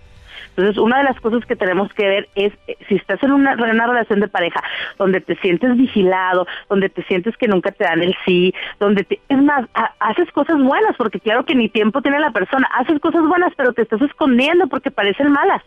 Entonces, 0.50 0.78
una 0.78 0.98
de 0.98 1.04
las 1.04 1.20
cosas 1.20 1.44
que 1.46 1.56
tenemos 1.56 1.92
que 1.94 2.06
ver 2.06 2.28
es 2.34 2.52
eh, 2.66 2.76
si 2.88 2.96
estás 2.96 3.22
en 3.22 3.32
una, 3.32 3.54
una 3.54 3.86
relación 3.86 4.20
de 4.20 4.28
pareja 4.28 4.62
donde 4.98 5.20
te 5.20 5.36
sientes 5.36 5.76
vigilado, 5.76 6.46
donde 6.68 6.88
te 6.88 7.02
sientes 7.04 7.36
que 7.36 7.48
nunca 7.48 7.70
te 7.72 7.84
dan 7.84 8.02
el 8.02 8.14
sí, 8.24 8.52
donde 8.78 9.04
te, 9.04 9.20
es 9.28 9.42
más, 9.42 9.66
haces 10.00 10.30
cosas 10.32 10.58
buenas, 10.62 10.96
porque 10.96 11.20
claro 11.20 11.44
que 11.44 11.54
ni 11.54 11.68
tiempo 11.68 12.02
tiene 12.02 12.18
la 12.20 12.32
persona, 12.32 12.68
haces 12.78 13.00
cosas 13.00 13.22
buenas, 13.22 13.52
pero 13.56 13.72
te 13.72 13.82
estás 13.82 14.02
escondiendo 14.02 14.66
porque 14.66 14.90
parecen 14.90 15.32
malas. 15.32 15.62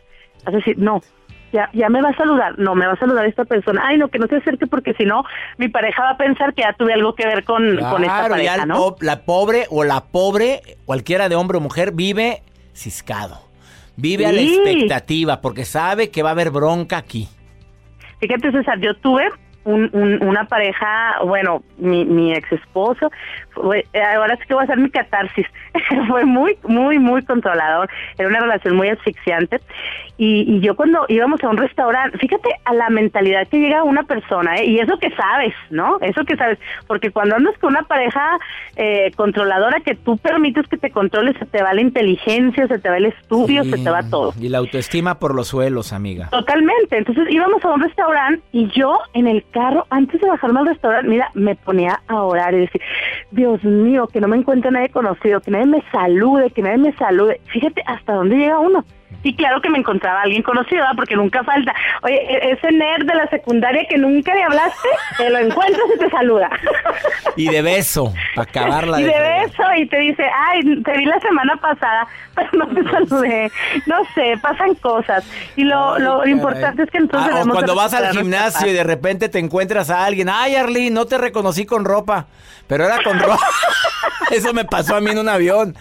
Es 0.46 0.54
decir, 0.54 0.78
no, 0.78 1.02
ya, 1.54 1.70
ya 1.74 1.88
me 1.90 2.02
va 2.02 2.10
a 2.10 2.18
saludar, 2.18 2.58
no 2.58 2.76
me 2.76 2.86
va 2.86 2.94
a 2.94 3.00
saludar 3.00 3.26
esta 3.26 3.46
persona, 3.46 3.84
ay 3.86 3.98
no, 3.98 4.10
que 4.10 4.20
no 4.20 4.28
se 4.28 4.38
acerque 4.38 4.68
porque 4.68 4.94
si 4.96 5.06
no, 5.06 5.24
mi 5.58 5.70
pareja 5.70 6.04
va 6.04 6.10
a 6.12 6.18
pensar 6.18 6.54
que 6.54 6.64
ya 6.64 6.74
tuve 6.74 6.94
algo 6.94 7.16
que 7.16 7.26
ver 7.26 7.44
con, 7.44 7.78
con 7.78 8.04
esta 8.04 8.28
pareja, 8.28 8.66
¿no? 8.66 8.96
La 9.00 9.24
pobre 9.24 9.68
o 9.70 9.84
la 9.84 10.06
pobre, 10.06 10.62
cualquiera 10.86 11.30
de 11.30 11.36
hombre 11.36 11.58
o 11.58 11.62
mujer, 11.62 11.92
vive 11.94 12.42
ciscado. 12.74 13.53
Vive 13.96 14.26
a 14.26 14.32
la 14.32 14.42
expectativa 14.42 15.42
porque 15.42 15.66
sabe 15.66 16.10
que 16.10 16.24
va 16.24 16.30
a 16.30 16.32
haber 16.32 16.50
bronca 16.50 16.98
aquí. 16.98 17.28
Fíjate, 18.20 18.52
César, 18.52 18.80
yo 18.80 18.96
tuve 18.96 19.30
un, 19.66 19.90
una 20.22 20.46
pareja, 20.46 21.20
bueno, 21.26 21.64
mi, 21.78 22.06
mi 22.06 22.34
ex 22.34 22.52
esposo, 22.52 23.12
ahora 23.56 24.38
sí 24.38 24.44
que 24.48 24.54
voy 24.54 24.62
a 24.62 24.66
hacer 24.66 24.78
mi 24.78 24.90
catarsis, 24.90 25.46
fue 26.08 26.26
muy, 26.26 26.58
muy, 26.64 27.00
muy 27.00 27.24
controlador, 27.24 27.90
era 28.18 28.28
una 28.28 28.40
relación 28.40 28.76
muy 28.76 28.90
asfixiante 28.90 29.60
y, 30.18 30.60
yo 30.60 30.76
cuando 30.76 31.06
íbamos 31.10 31.44
a 31.44 31.50
un 31.50 31.58
restaurante, 31.58 32.18
fíjate 32.18 32.50
a 32.66 32.74
la 32.74 32.90
mentalidad 32.90 33.48
que 33.48 33.58
llega 33.58 33.84
una 33.84 34.04
persona, 34.04 34.58
¿eh? 34.58 34.66
y 34.66 34.80
eso 34.80 34.98
que 35.00 35.10
sabes, 35.12 35.54
¿no? 35.72 35.98
Eso 36.02 36.24
que 36.24 36.38
sabes, 36.38 36.60
porque 36.88 37.10
cuando 37.10 37.36
andas 37.36 37.58
con 37.58 37.72
una 37.72 37.84
pareja 37.84 38.38
eh, 38.76 39.12
controladora 39.16 39.80
que 39.80 39.96
tú 39.96 40.18
permites 40.18 40.68
que 40.68 40.78
te 40.78 40.92
controle, 40.92 41.34
se 41.40 41.46
te 41.46 41.64
va 41.64 41.74
la 41.74 41.82
inteligencia, 41.82 42.68
se 42.68 42.80
te 42.80 42.90
va 42.90 42.98
el 42.98 43.06
estudio, 43.08 43.64
se 43.64 43.78
te 43.78 43.90
va 43.90 44.04
todo. 44.04 44.34
Y 44.40 44.50
la 44.50 44.60
autoestima 44.60 45.20
por 45.20 45.34
los 45.34 45.48
suelos, 45.48 45.94
amiga. 45.94 46.30
Totalmente, 46.30 46.98
entonces 46.98 47.26
íbamos 47.30 47.66
a 47.66 47.72
un 47.72 47.82
restaurante 47.82 48.44
y 48.52 48.68
yo 48.70 49.00
en 49.14 49.28
el 49.28 49.44
carro, 49.52 49.88
antes 49.90 50.22
de 50.22 50.28
bajarme 50.28 50.60
al 50.60 50.68
restaurante, 50.68 51.10
mira, 51.10 51.32
me 51.34 51.56
ponía 51.56 52.02
a 52.08 52.22
orar 52.22 52.54
y 52.54 52.60
decir, 52.60 52.82
Dios 53.44 53.62
mío, 53.66 54.08
que 54.08 54.22
no 54.22 54.30
me 54.30 54.38
encuentre 54.38 54.72
nadie 54.72 54.88
conocido, 54.88 55.42
que 55.42 55.52
nadie 55.52 55.66
me 55.66 55.84
salude, 55.92 56.50
que 56.52 56.62
nadie 56.62 56.78
me 56.78 56.94
salude. 56.94 57.42
Fíjate 57.52 57.84
hasta 57.86 58.14
dónde 58.14 58.38
llega 58.38 58.58
uno. 58.58 58.86
Y 59.24 59.36
claro 59.36 59.62
que 59.62 59.70
me 59.70 59.80
encontraba 59.80 60.22
alguien 60.22 60.44
conocido, 60.44 60.86
porque 60.96 61.16
nunca 61.16 61.44
falta. 61.44 61.74
Oye, 62.04 62.16
e-, 62.16 62.52
ese 62.52 62.72
nerd 62.72 63.06
de 63.06 63.16
la 63.16 63.28
secundaria 63.28 63.86
que 63.90 63.98
nunca 63.98 64.34
le 64.34 64.44
hablaste, 64.44 64.90
te 65.18 65.30
lo 65.30 65.40
encuentras 65.40 65.86
y 65.96 66.00
te 66.00 66.10
saluda. 66.10 66.50
Y 67.36 67.50
de 67.50 67.64
beso, 67.64 68.14
para 68.36 68.48
acabarla. 68.48 69.02
Y 69.02 69.06
de, 69.06 69.20
beso, 69.20 69.64
y 69.76 69.88
te 69.88 69.98
dice, 69.98 70.24
ay, 70.24 70.84
te 70.84 70.98
vi 70.98 71.06
la 71.06 71.20
semana 71.20 71.56
pasada, 71.56 72.08
pero 72.36 72.50
no 72.54 72.68
te 72.68 72.84
saludé. 72.84 73.52
No 73.88 73.96
sé, 74.14 74.36
pasan 74.40 74.76
cosas. 74.76 75.26
Y 75.56 75.64
lo, 75.64 75.98
lo 75.98 76.28
importante 76.28 76.84
es 76.84 76.92
que 76.92 77.00
entonces... 77.00 77.34
Ah, 77.36 77.44
cuando 77.50 77.74
vas 77.74 77.94
al 77.96 78.16
gimnasio 78.16 78.70
y 78.70 78.74
de 78.74 78.84
repente 78.84 79.30
te 79.30 79.40
encuentras 79.40 79.90
a 79.90 80.06
alguien, 80.06 80.30
ay, 80.30 80.56
Arlene, 80.56 80.92
no 80.92 81.08
te 81.08 81.18
reconocí 81.18 81.66
con 81.66 81.86
ropa, 81.86 82.28
pero 82.74 82.86
era 82.86 83.04
con 83.04 83.20
ropa. 83.20 83.38
Eso 84.32 84.52
me 84.52 84.66
pasó 84.66 84.96
a 84.96 85.00
mí 85.00 85.12
en 85.12 85.20
un 85.20 85.30
avión. 85.30 85.76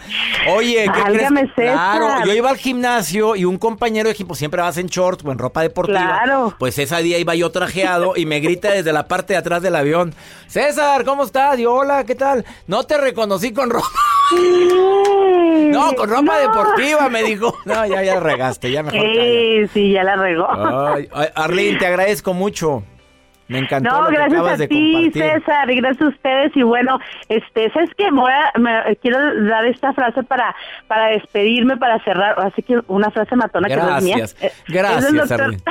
Oye, 0.50 0.84
¿qué 0.92 1.02
crees? 1.04 1.30
Claro, 1.54 2.26
yo 2.26 2.34
iba 2.34 2.50
al 2.50 2.58
gimnasio 2.58 3.34
y 3.34 3.46
un 3.46 3.56
compañero 3.56 4.08
de 4.08 4.12
equipo, 4.12 4.34
siempre 4.34 4.60
vas 4.60 4.76
en 4.76 4.88
shorts 4.88 5.24
o 5.24 5.32
en 5.32 5.38
ropa 5.38 5.62
deportiva. 5.62 6.20
Claro. 6.22 6.54
Pues 6.58 6.78
ese 6.78 7.02
día 7.02 7.16
iba 7.16 7.34
yo 7.34 7.50
trajeado 7.50 8.12
y 8.14 8.26
me 8.26 8.40
grita 8.40 8.72
desde 8.72 8.92
la 8.92 9.08
parte 9.08 9.32
de 9.32 9.38
atrás 9.38 9.62
del 9.62 9.74
avión. 9.74 10.12
César, 10.48 11.06
¿cómo 11.06 11.24
estás? 11.24 11.58
Y 11.58 11.64
hola, 11.64 12.04
¿qué 12.04 12.14
tal? 12.14 12.44
No 12.66 12.84
te 12.84 12.98
reconocí 12.98 13.54
con 13.54 13.70
ropa. 13.70 13.88
No, 15.72 15.94
con 15.94 16.08
ropa 16.08 16.38
deportiva, 16.38 17.08
me 17.08 17.22
dijo. 17.22 17.54
No, 17.64 17.86
ya, 17.86 18.02
ya 18.02 18.20
regaste, 18.20 18.70
ya 18.70 18.82
mejor. 18.82 19.00
Sí, 19.00 19.68
sí, 19.72 19.92
ya 19.92 20.04
la 20.04 20.16
regó. 20.16 20.46
Ay, 20.50 21.08
Arlene, 21.34 21.78
te 21.78 21.86
agradezco 21.86 22.34
mucho. 22.34 22.82
Me 23.52 23.58
encantó. 23.58 23.90
No, 23.90 24.08
gracias 24.08 24.60
a 24.62 24.66
ti, 24.66 25.10
César, 25.12 25.70
y 25.70 25.76
gracias 25.76 26.02
a 26.02 26.08
ustedes. 26.08 26.56
Y 26.56 26.62
bueno, 26.62 26.98
este, 27.28 27.70
¿sabes 27.72 27.90
qué? 27.96 28.10
Voy 28.10 28.32
me, 28.58 28.96
quiero 28.96 29.18
dar 29.44 29.66
esta 29.66 29.92
frase 29.92 30.22
para 30.22 30.56
para 30.88 31.08
despedirme, 31.08 31.76
para 31.76 32.02
cerrar. 32.02 32.40
Así 32.40 32.62
que 32.62 32.80
una 32.88 33.10
frase 33.10 33.36
matona 33.36 33.68
que 33.68 33.76
no 33.76 33.96
es 33.98 34.04
mía. 34.04 34.26
Gracias, 34.68 35.04
es 35.04 35.14
doctor... 35.14 35.54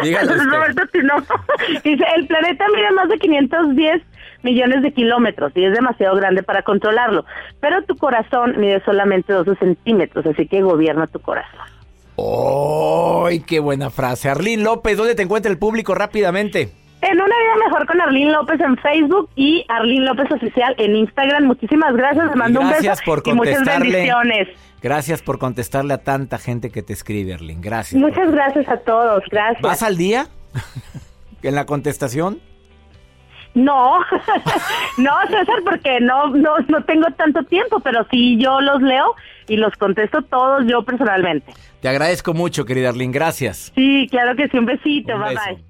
Roberto 0.00 0.82
Dice, 1.84 2.04
el 2.16 2.26
planeta 2.26 2.64
mide 2.74 2.90
más 2.92 3.08
de 3.08 3.18
510 3.18 4.02
millones 4.42 4.82
de 4.82 4.92
kilómetros 4.92 5.52
y 5.54 5.64
es 5.64 5.72
demasiado 5.74 6.16
grande 6.16 6.42
para 6.42 6.62
controlarlo. 6.62 7.24
Pero 7.60 7.82
tu 7.84 7.96
corazón 7.96 8.58
mide 8.58 8.82
solamente 8.84 9.32
12 9.32 9.56
centímetros, 9.56 10.26
así 10.26 10.46
que 10.46 10.62
gobierna 10.62 11.06
tu 11.06 11.20
corazón. 11.20 11.60
¡Ay, 12.16 13.40
qué 13.40 13.60
buena 13.60 13.90
frase! 13.90 14.28
Arlín 14.28 14.62
López, 14.62 14.96
¿dónde 14.96 15.14
te 15.14 15.22
encuentra 15.22 15.50
el 15.50 15.58
público 15.58 15.94
rápidamente? 15.94 16.70
En 17.02 17.14
una 17.14 17.24
vida 17.24 17.56
mejor 17.64 17.86
con 17.86 18.00
Arlín 18.00 18.30
López 18.30 18.60
en 18.60 18.76
Facebook 18.76 19.30
y 19.34 19.64
Arlín 19.68 20.04
López 20.04 20.30
Oficial 20.30 20.74
en 20.78 20.96
Instagram. 20.96 21.44
Muchísimas 21.44 21.94
gracias, 21.94 22.26
les 22.26 22.36
mando 22.36 22.60
un 22.60 22.70
beso 22.70 22.92
por 23.04 23.22
y 23.24 23.32
muchas 23.32 23.64
bendiciones. 23.64 24.48
Gracias 24.82 25.22
por 25.22 25.38
contestarle 25.38 25.94
a 25.94 25.98
tanta 25.98 26.38
gente 26.38 26.70
que 26.70 26.82
te 26.82 26.92
escribe, 26.92 27.34
Arlín. 27.34 27.60
Gracias. 27.60 28.00
Muchas 28.00 28.30
gracias 28.30 28.68
a 28.68 28.78
todos, 28.78 29.22
gracias. 29.30 29.62
¿Vas 29.62 29.82
al 29.82 29.96
día 29.96 30.26
en 31.42 31.54
la 31.54 31.66
contestación? 31.66 32.40
No, 33.54 33.98
no, 34.98 35.12
César, 35.28 35.62
porque 35.64 36.00
no, 36.00 36.28
no, 36.28 36.58
no 36.68 36.84
tengo 36.84 37.06
tanto 37.16 37.42
tiempo, 37.44 37.80
pero 37.80 38.06
sí 38.10 38.38
yo 38.38 38.60
los 38.60 38.80
leo 38.80 39.14
y 39.48 39.56
los 39.56 39.74
contesto 39.76 40.22
todos 40.22 40.64
yo 40.66 40.82
personalmente. 40.82 41.52
Te 41.80 41.88
agradezco 41.88 42.34
mucho, 42.34 42.64
querida 42.64 42.90
Arlene, 42.90 43.12
gracias. 43.12 43.72
Sí, 43.74 44.06
claro 44.10 44.36
que 44.36 44.48
sí, 44.48 44.58
un 44.58 44.66
besito, 44.66 45.18
bye 45.18 45.34
bye. 45.34 45.69